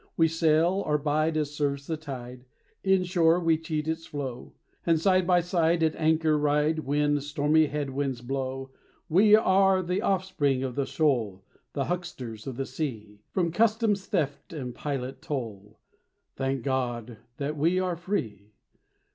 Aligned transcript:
We 0.17 0.27
sail 0.27 0.81
or 0.87 0.97
bide 0.97 1.37
as 1.37 1.51
serves 1.53 1.85
the 1.85 1.95
tide; 1.95 2.45
Inshore 2.83 3.39
we 3.39 3.55
cheat 3.59 3.87
its 3.87 4.07
flow, 4.07 4.53
And 4.83 4.99
side 4.99 5.27
by 5.27 5.41
side 5.41 5.83
at 5.83 5.95
anchor 5.95 6.39
ride 6.39 6.79
When 6.79 7.21
stormy 7.21 7.67
head 7.67 7.91
winds 7.91 8.21
blow. 8.21 8.71
We 9.09 9.35
are 9.35 9.83
the 9.83 10.01
offspring 10.01 10.63
of 10.63 10.73
the 10.73 10.87
shoal, 10.87 11.43
The 11.73 11.85
hucksters 11.85 12.47
of 12.47 12.57
the 12.57 12.65
sea; 12.65 13.19
From 13.29 13.51
customs 13.51 14.07
theft 14.07 14.53
and 14.53 14.73
pilot 14.73 15.21
toll, 15.21 15.77
Thank 16.35 16.63
God 16.63 17.17
that 17.37 17.55
we 17.55 17.79
are 17.79 17.95
free. 17.95 18.53